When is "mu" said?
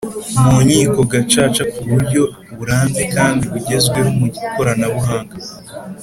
0.47-0.57, 4.17-4.25